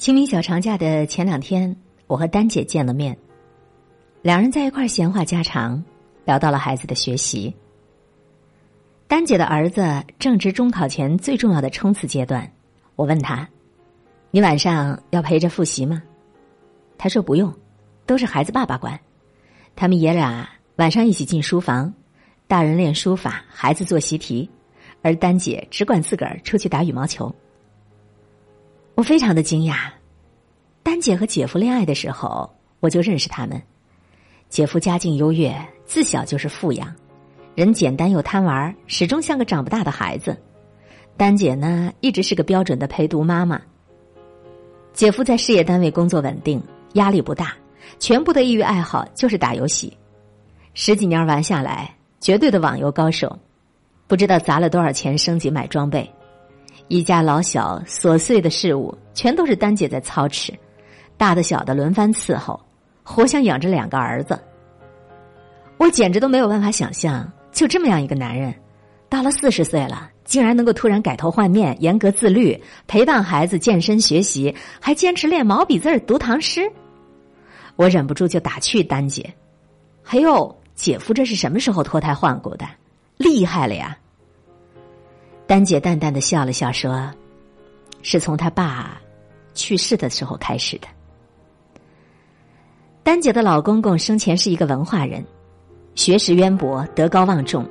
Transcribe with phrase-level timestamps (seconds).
[0.00, 1.76] 清明小长假的前两天，
[2.06, 3.14] 我和丹姐见了面，
[4.22, 5.84] 两人在一块闲话家常，
[6.24, 7.54] 聊到了孩子的学习。
[9.06, 12.50] 丹姐的儿子正值中考前最重要的冲刺阶段，
[12.96, 13.46] 我问他
[14.32, 16.02] ：“你晚上要陪着复习吗？”
[16.96, 17.54] 他说：“不用，
[18.06, 18.98] 都是孩子爸爸管。
[19.76, 21.92] 他们爷俩晚上一起进书房，
[22.46, 24.48] 大人练书法，孩子做习题，
[25.02, 27.30] 而丹姐只管自个儿出去打羽毛球。”
[29.00, 29.76] 我非常的惊讶，
[30.82, 33.62] 丹姐和姐夫恋爱的时候，我就认识他们。
[34.50, 35.56] 姐夫家境优越，
[35.86, 36.94] 自小就是富养，
[37.54, 40.36] 人简单又贪玩，始终像个长不大的孩子。
[41.16, 43.58] 丹姐呢，一直是个标准的陪读妈妈。
[44.92, 47.54] 姐夫在事业单位工作稳定，压力不大，
[47.98, 49.96] 全部的业余爱好就是打游戏，
[50.74, 53.38] 十几年玩下来，绝对的网游高手，
[54.06, 56.06] 不知道砸了多少钱升级买装备。
[56.90, 60.52] 一家老小琐碎的事物，全都是丹姐在操持，
[61.16, 62.60] 大的小的轮番伺候，
[63.04, 64.36] 活像养着两个儿子。
[65.76, 68.52] 我简直都没有办法想象，就这么样一个男人，
[69.08, 76.68] 到了四十岁了，竟然能够突然改头换面，严格自律，陪伴孩子健身学习，还坚持练毛笔字读唐诗。
[77.76, 79.32] 我忍不住就打趣丹姐
[80.10, 82.66] ：“哎呦，姐夫这是什么时候脱胎换骨的？
[83.16, 83.96] 厉害了呀！”
[85.50, 87.10] 丹姐淡淡的笑了笑，说
[88.02, 89.02] ：“是从他爸
[89.52, 90.86] 去世的时候开始的。”
[93.02, 95.24] 丹姐的老公公生前是一个文化人，
[95.96, 97.68] 学识渊博，德高望重。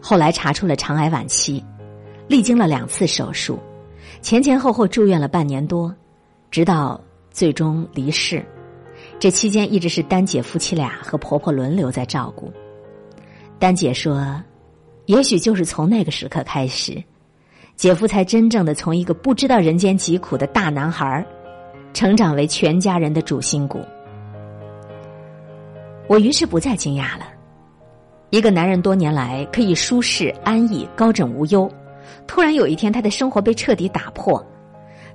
[0.00, 1.62] 后来查出了肠癌晚期，
[2.28, 3.58] 历经了两次手术，
[4.22, 5.94] 前前后后住院了半年多，
[6.50, 6.98] 直到
[7.30, 8.42] 最终离世。
[9.18, 12.50] 这期间一直是丹姐夫妻俩和婆婆轮流在照顾。
[13.58, 14.42] 丹姐说。
[15.06, 17.02] 也许就是从那个时刻开始，
[17.76, 21.24] 姐夫才真正的从一个不知道人间疾苦的大男孩
[21.92, 23.80] 成长为全家人的主心骨。
[26.08, 27.26] 我于是不再惊讶了。
[28.30, 31.70] 一个男人多年来可以舒适安逸、高枕无忧，
[32.26, 34.44] 突然有一天他的生活被彻底打破，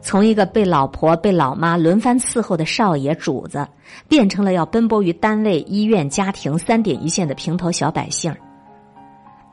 [0.02, 3.68] 从一个被老婆、被老妈轮番伺候的少爷主子，
[4.08, 8.34] 变成了要奔波于单位、医院、家庭三点一线的平头小百姓。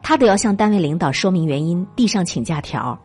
[0.08, 2.98] 他得要向单位领导说明原因，递上请假条；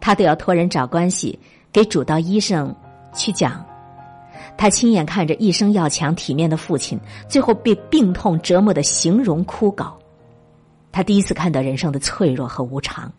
[0.00, 1.38] 他得要托人找关系，
[1.70, 2.74] 给主刀医生
[3.14, 3.64] 去讲。
[4.58, 6.98] 他亲眼看着一生要强体面的父亲，
[7.28, 9.94] 最后被病痛折磨的形容枯槁。
[10.90, 13.12] 他第一次看到人生的脆弱和无常。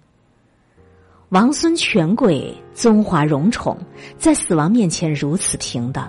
[1.30, 3.78] 王孙权贵、宗华荣宠，
[4.18, 6.06] 在死亡面前如此平等。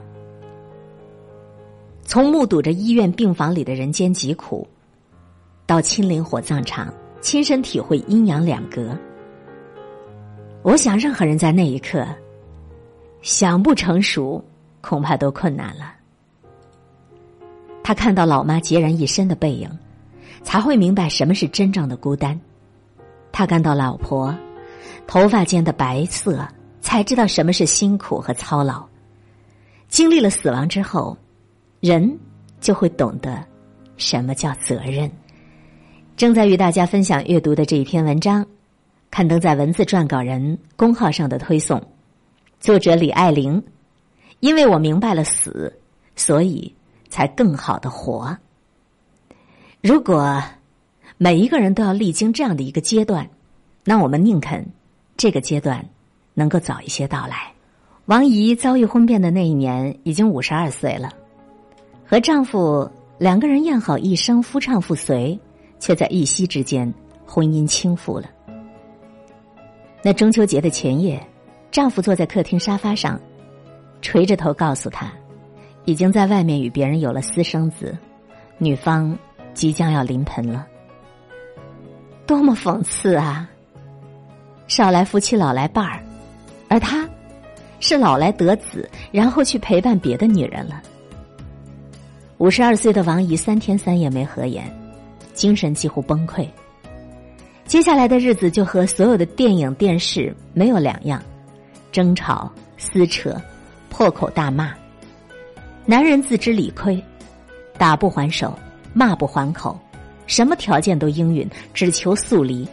[2.03, 4.67] 从目睹着医院病房里的人间疾苦。
[5.65, 6.93] 到亲临火葬场，
[7.25, 8.95] 亲身体会阴阳两隔。
[10.61, 12.07] 我想，任何人在那一刻
[13.23, 14.45] 想不成熟，
[14.83, 15.95] 恐怕都困难了。
[17.83, 19.71] 他看到老妈孑然一身的背影，
[20.43, 22.39] 才会明白什么是真正的孤单；
[23.33, 24.33] 他看到老婆
[25.07, 26.47] 头发间的白色，
[26.83, 28.85] 才知道什么是辛苦和操劳。
[29.89, 31.17] 经历了死亡之后，
[31.81, 32.19] 人
[32.61, 33.43] 就会懂得
[33.97, 35.11] 什么叫责任。
[36.17, 38.47] 正在与大家分享阅读的这一篇文章，
[39.11, 41.83] 刊登在文字撰稿人公号上的推送，
[42.61, 43.61] 作者李爱玲。
[44.39, 45.77] 因为我明白了死，
[46.15, 46.73] 所以
[47.09, 48.39] 才更好的活。
[49.81, 50.41] 如果
[51.19, 53.29] 每一个人都要历经这样的一个阶段，
[53.83, 54.65] 那我们宁肯
[55.17, 55.85] 这个阶段
[56.33, 57.53] 能够早一些到来。
[58.07, 61.11] 王姨遭遇婚变的那一年，已经五十二岁了，
[62.07, 62.89] 和丈夫
[63.19, 65.37] 两个人宴好一生，夫唱妇随。
[65.85, 66.91] 却在一夕之间，
[67.27, 68.31] 婚姻倾覆了。
[70.03, 71.23] 那中秋节的前夜，
[71.71, 73.21] 丈夫坐在客厅沙发上，
[74.01, 75.13] 垂着头告诉她，
[75.85, 77.95] 已经在外面与别人有了私生子，
[78.57, 79.15] 女方
[79.53, 80.67] 即将要临盆了。
[82.27, 83.47] 多么讽刺啊！
[84.67, 86.03] 少来夫妻老来伴儿，
[86.69, 87.07] 而他，
[87.79, 90.83] 是老来得子，然后去陪伴别的女人了。
[92.39, 94.65] 五十二岁的王姨三天三夜没合眼。
[95.35, 96.49] 精神几乎崩溃，
[97.67, 101.23] 接下来的日子就和所有的电影电视没有两样，
[101.93, 103.37] 争吵、撕扯、
[103.91, 104.73] 破口大骂。
[105.85, 107.03] 男人自知理亏，
[107.77, 108.59] 打不还手，
[108.95, 109.79] 骂不还口，
[110.27, 112.67] 什么条件都应允，只求速离，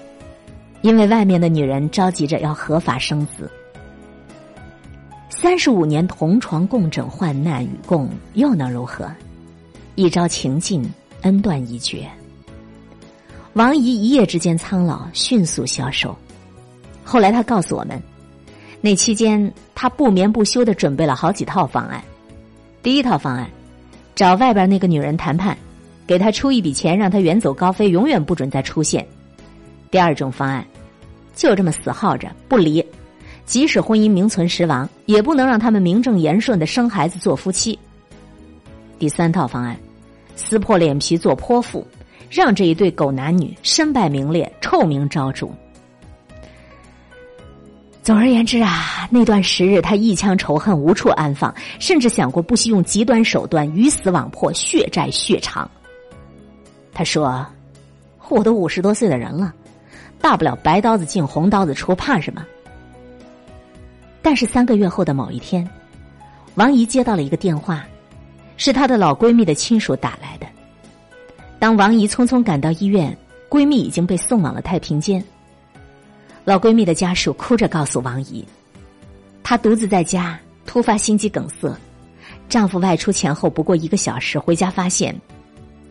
[0.82, 3.50] 因为外面的女人着急着要合法生子。
[5.30, 9.12] 三十五年同床共枕患难与共，又能如何？
[9.96, 10.88] 一朝情尽，
[11.24, 12.08] 恩断义绝。
[13.54, 16.18] 王姨一夜之间苍老，迅速消瘦。
[17.04, 18.02] 后来她告诉我们，
[18.80, 22.02] 那期间，她不眠不休的准备了好几套方案。
[22.82, 23.50] 第一套方案，
[24.16, 25.58] 找外边那个女人谈判，
[26.08, 29.06] 给他出一笔钱，让他远走高飞，永远不准再出现。
[29.90, 30.66] 第二种方案，
[31.36, 32.84] 就这么死耗着不离，
[33.46, 37.78] 即使婚姻名存实亡，也不能让他们名正言顺的生孩子做夫妻。
[38.98, 39.78] 第三套方案，
[40.38, 41.86] 撕破脸皮做泼妇，
[42.32, 45.50] 让这一对狗男女身败名裂，臭名昭著。
[48.02, 55.70] 总而言之啊，那段时日他一腔仇恨无处安放，甚至想过不惜用极端手段鱼死网破，血债血偿。
[56.94, 57.46] 他说
[58.30, 59.54] ：“我都五十多岁的人了，
[60.22, 62.46] 大不了白刀子进红刀子出，怕什么？”
[64.24, 65.70] 但是三个月后的某一天，
[66.56, 67.86] 王姨接到了一个电话，
[68.56, 70.48] 是她的老闺蜜的亲属打来的。
[71.62, 73.16] 当王姨匆匆赶到医院，
[73.48, 75.24] 闺蜜已经被送往了太平间。
[76.44, 78.44] 老闺蜜的家属哭着告诉王姨，
[79.44, 81.72] 她独自在家突发心肌梗塞，
[82.50, 85.16] 丈夫外出前后不过一个小时，回家发现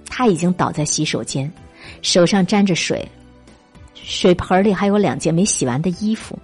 [0.07, 1.49] 她已经倒在洗手间，
[2.03, 3.09] 手上沾着水，
[3.95, 6.37] 水盆里还有两件没洗完的衣服。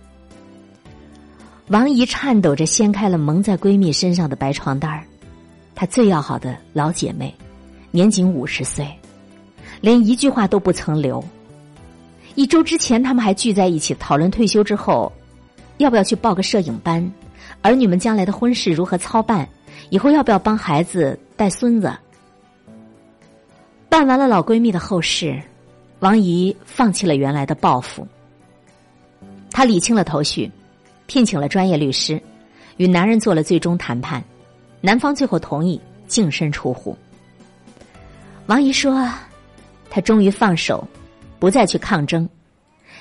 [1.66, 5.02] 王姨颤抖着掀开了蒙在闺蜜身上的白床单儿，
[5.74, 7.34] 她最要好的老姐妹，
[7.90, 8.88] 年仅五十岁，
[9.80, 11.22] 连一句话都不曾留。
[12.34, 15.10] 一周之前，他们还聚在一起讨论退休之后
[15.78, 17.12] 要不要去报个摄影班，
[17.62, 19.48] 儿女们将来的婚事如何操办，
[19.90, 21.92] 以后要不要帮孩子带孙子。
[23.88, 25.40] 办完了老闺蜜的后事，
[26.00, 28.06] 王姨放弃了原来的抱负。
[29.50, 30.50] 她理清了头绪，
[31.06, 32.20] 聘请了专业律师，
[32.76, 34.22] 与男人做了最终谈判，
[34.82, 36.94] 男方最后同意净身出户。
[38.46, 39.10] 王姨说
[39.96, 40.86] ：“她终于放手。”
[41.40, 42.26] 不再去抗争，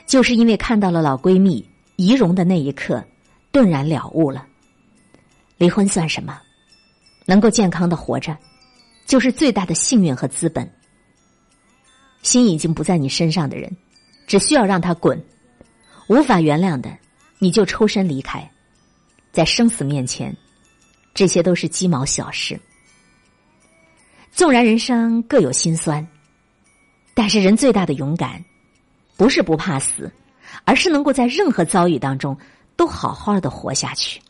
[0.05, 1.65] 就是因为看到了老闺蜜
[1.95, 3.01] 仪容的那一刻，
[3.49, 4.45] 顿然了悟了。
[5.57, 6.37] 离婚算什么？
[7.25, 8.37] 能够健康的活着，
[9.05, 10.69] 就是最大的幸运和资本。
[12.23, 13.73] 心已经不在你身上的人，
[14.27, 15.17] 只需要让他滚；
[16.09, 16.93] 无法原谅的，
[17.39, 18.47] 你就抽身离开。
[19.31, 20.35] 在生死面前，
[21.13, 22.59] 这些都是鸡毛小事。
[24.33, 26.05] 纵然人生各有辛酸。
[27.15, 28.43] 但是，人最大的勇敢，
[29.15, 30.11] 不是不怕死，
[30.65, 32.37] 而是能够在任何遭遇当中
[32.75, 34.21] 都好好的活下去。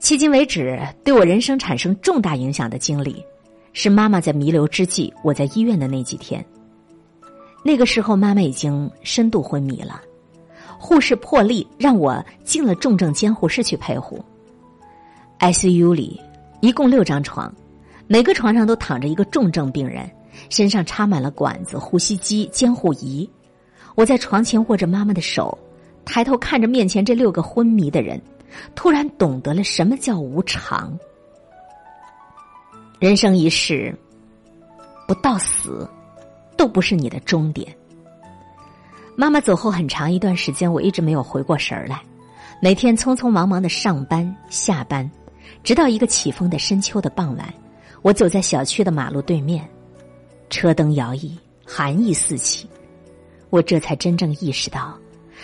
[0.00, 3.22] 迄今为止，对我人生产生重大影响的经历，
[3.74, 6.42] 是妈妈在弥留之际，我在医院的那几天。
[7.62, 10.00] 那个时候，妈妈已经深度昏迷了，
[10.78, 14.24] 护士破例让我进了重症监护室去陪护。
[15.38, 16.18] ICU 里
[16.62, 17.54] 一共六张床，
[18.06, 20.10] 每个床上都躺着一个重症病人。
[20.50, 23.28] 身上插满了管子、呼吸机、监护仪。
[23.94, 25.56] 我在床前握着妈妈的手，
[26.04, 28.20] 抬头看着面前这六个昏迷的人，
[28.74, 30.96] 突然懂得了什么叫无常。
[32.98, 33.94] 人生一世，
[35.06, 35.88] 不到死，
[36.56, 37.72] 都不是你的终点。
[39.16, 42.00] 妈妈走后很长一段时间，我一直没有回过神儿来，
[42.62, 45.08] 每天匆匆忙忙的上班下班，
[45.64, 47.52] 直到一个起风的深秋的傍晚，
[48.02, 49.68] 我走在小区的马路对面。
[50.50, 51.30] 车灯摇曳，
[51.66, 52.68] 寒意四起，
[53.50, 54.96] 我这才真正意识到，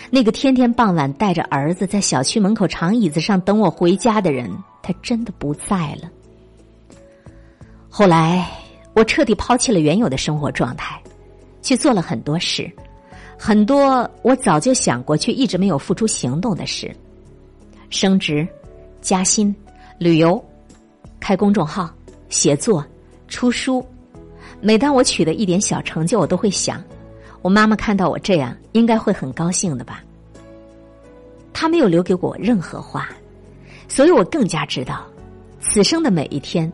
[0.09, 6.09] 那个天天傍晚带着儿子在小区门口长椅子上等我回家的人，他真的不在了。
[7.89, 8.47] 后来，
[8.93, 11.01] 我彻底抛弃了原有的生活状态，
[11.61, 12.69] 去做了很多事，
[13.37, 16.93] 很多我早就想过却一直没有付出行动的事：
[17.89, 18.47] 升职、
[19.01, 19.55] 加薪、
[19.97, 20.43] 旅游、
[21.19, 21.89] 开公众号、
[22.29, 22.85] 写作、
[23.27, 23.85] 出书。
[24.65, 26.83] 每当我取得一点小成就，我都会想，
[27.43, 30.03] 我妈妈看到我这样，应该会很高兴的吧。
[31.53, 33.07] 她没有留给我任何话，
[33.87, 35.05] 所以我更加知道，
[35.59, 36.73] 此生的每一天，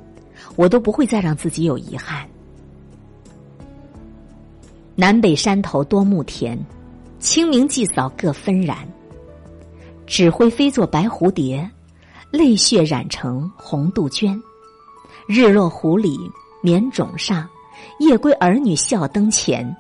[0.56, 2.26] 我都不会再让自己有遗憾。
[4.96, 6.58] 南北山头多牧田，
[7.20, 8.78] 清明祭扫各纷然。
[10.08, 11.70] 纸灰飞作白蝴蝶，
[12.32, 14.42] 泪血染成红杜鹃。
[15.28, 16.18] 日落湖里
[16.62, 17.50] 绵冢上。
[18.00, 19.76] 夜归儿女笑灯前，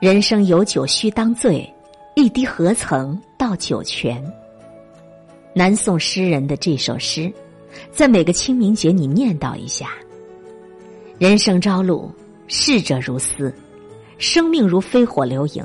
[0.00, 1.72] 人生有酒须当醉，
[2.14, 4.22] 一滴何曾到九泉。
[5.54, 7.32] 南宋诗人的这首诗，
[7.92, 9.90] 在每个清明节你念叨一下。
[11.18, 12.10] 人生朝露，
[12.48, 13.54] 逝者如斯，
[14.18, 15.64] 生命如飞火流萤。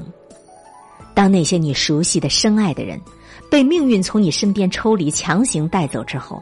[1.15, 3.01] 当那些你熟悉的、深爱的人，
[3.49, 6.41] 被命运从你身边抽离、强行带走之后，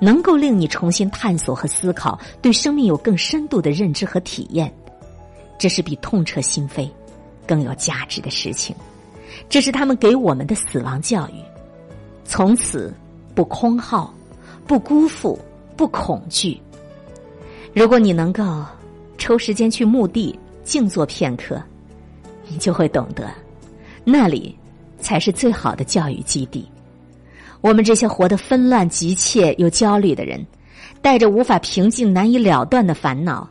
[0.00, 4.72] 能够令你重新探索和思考，对生命有更深度的认知和体验，
[5.58, 6.88] 这是比痛彻心扉
[7.46, 8.74] 更有价值的事情。
[9.48, 11.42] 这是他们给我们的死亡教育，
[12.24, 12.94] 从此
[13.34, 14.12] 不空耗，
[14.66, 15.38] 不辜负，
[15.76, 16.60] 不恐惧。
[17.74, 18.64] 如果你能够
[19.18, 21.62] 抽时间去墓地静坐片刻，
[22.46, 23.30] 你就会懂得，
[24.04, 24.56] 那里
[25.00, 26.68] 才是最好的教育基地。
[27.60, 30.46] 我们这些活得纷乱、急切又焦虑的人，
[31.02, 33.48] 带着无法平静、难以了断的烦恼，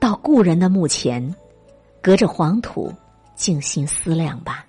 [0.00, 1.34] 到故人的墓前，
[2.00, 2.92] 隔着黄土，
[3.36, 4.66] 静心思量吧。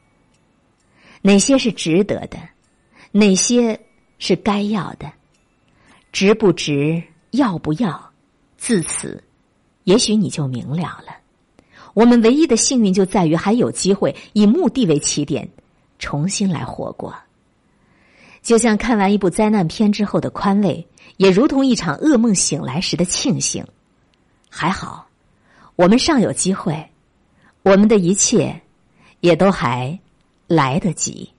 [1.22, 2.38] 哪些是值得的？
[3.12, 3.80] 哪些
[4.20, 5.12] 是该要的？
[6.12, 7.02] 值不值？
[7.32, 8.12] 要不要？
[8.58, 9.24] 自此，
[9.86, 11.18] 也许你就明了了。
[11.96, 15.50] 我们唯一的幸运就在于还有机会以墓地为起点，
[15.98, 17.14] 重新来活过。
[18.44, 20.86] 就像看完一部灾难片之后的宽慰，
[21.16, 23.66] 也如同一场噩梦醒来时的庆幸。
[24.50, 25.08] 还好，
[25.78, 26.86] 我们尚有机会，
[27.64, 28.62] 我们的一切
[29.22, 29.98] 也都还
[30.46, 31.32] 来得及。